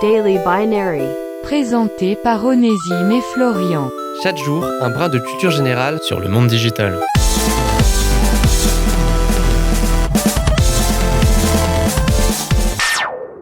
[0.00, 1.02] Daily Binary.
[1.42, 3.90] Présenté par Onésime et Florian.
[4.22, 7.00] Chaque jour, un brin de culture générale sur le monde digital.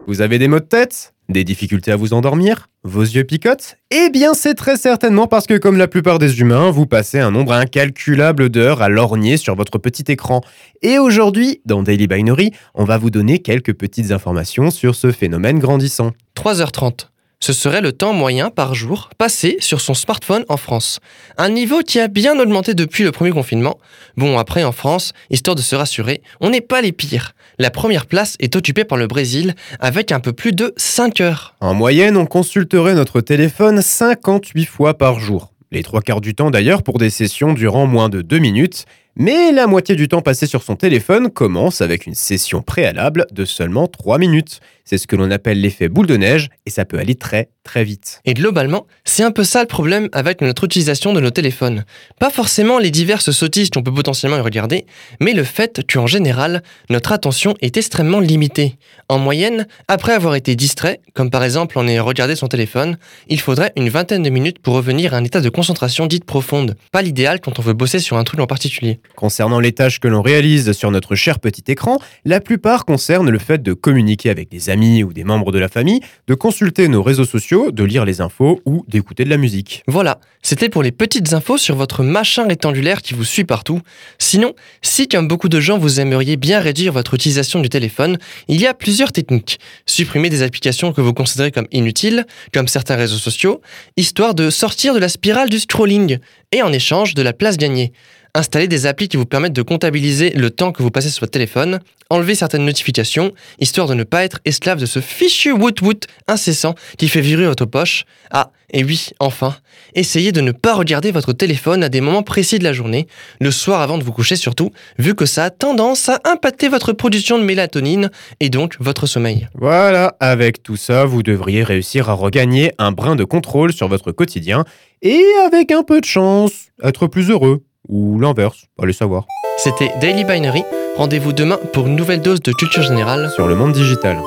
[0.07, 3.75] Vous avez des maux de tête Des difficultés à vous endormir Vos yeux picotent?
[3.91, 7.29] Eh bien, c'est très certainement parce que, comme la plupart des humains, vous passez un
[7.29, 10.41] nombre incalculable d'heures à lorgner sur votre petit écran.
[10.81, 15.59] Et aujourd'hui, dans Daily Binary, on va vous donner quelques petites informations sur ce phénomène
[15.59, 16.13] grandissant.
[16.47, 17.07] 3h30.
[17.41, 21.01] Ce serait le temps moyen par jour passé sur son smartphone en France.
[21.37, 23.77] Un niveau qui a bien augmenté depuis le premier confinement.
[24.15, 27.33] Bon, après en France, histoire de se rassurer, on n'est pas les pires.
[27.59, 31.53] La première place est occupée par le Brésil avec un peu plus de 5 heures.
[31.59, 35.51] En moyenne, on consulterait notre téléphone 58 fois par jour.
[35.73, 38.85] Les trois quarts du temps d'ailleurs pour des sessions durant moins de 2 minutes.
[39.19, 43.45] Mais la moitié du temps passé sur son téléphone commence avec une session préalable de
[43.45, 44.59] seulement 3 minutes.
[44.85, 47.83] C'est ce que l'on appelle l'effet boule de neige et ça peut aller très très
[47.83, 48.21] vite.
[48.23, 51.83] Et globalement, c'est un peu ça le problème avec notre utilisation de nos téléphones.
[52.19, 54.85] Pas forcément les diverses sottises qu'on peut potentiellement y regarder,
[55.19, 58.77] mais le fait qu'en général, notre attention est extrêmement limitée.
[59.09, 62.97] En moyenne, après avoir été distrait, comme par exemple en ayant regardé son téléphone,
[63.27, 66.77] il faudrait une vingtaine de minutes pour revenir à un état de concentration dite profonde.
[66.93, 68.99] Pas l'idéal quand on veut bosser sur un truc en particulier.
[69.15, 73.39] Concernant les tâches que l'on réalise sur notre cher petit écran, la plupart concernent le
[73.39, 77.01] fait de communiquer avec des amis ou des membres de la famille, de consulter nos
[77.01, 79.83] réseaux sociaux, de lire les infos ou d'écouter de la musique.
[79.87, 83.81] Voilà, c'était pour les petites infos sur votre machin rectangulaire qui vous suit partout.
[84.19, 88.59] Sinon, si comme beaucoup de gens vous aimeriez bien réduire votre utilisation du téléphone, il
[88.59, 89.59] y a plusieurs techniques.
[89.85, 93.61] Supprimer des applications que vous considérez comme inutiles, comme certains réseaux sociaux,
[93.97, 96.19] histoire de sortir de la spirale du scrolling,
[96.51, 97.91] et en échange de la place gagnée.
[98.37, 101.31] Installer des applis qui vous permettent de comptabiliser le temps que vous passez sur votre
[101.31, 101.79] téléphone,
[102.11, 107.07] enlever certaines notifications, histoire de ne pas être esclave de ce fichu woot-woot incessant qui
[107.07, 108.05] fait virer votre poche.
[108.29, 109.55] Ah, et oui, enfin,
[109.95, 113.07] essayez de ne pas regarder votre téléphone à des moments précis de la journée,
[113.41, 114.69] le soir avant de vous coucher surtout,
[114.99, 119.47] vu que ça a tendance à impacter votre production de mélatonine et donc votre sommeil.
[119.55, 124.11] Voilà, avec tout ça, vous devriez réussir à regagner un brin de contrôle sur votre
[124.11, 124.63] quotidien
[125.01, 127.63] et avec un peu de chance, être plus heureux.
[127.89, 129.25] Ou l'inverse, allez savoir.
[129.57, 130.63] C'était Daily Binary.
[130.97, 134.17] Rendez-vous demain pour une nouvelle dose de culture générale Sur le monde digital.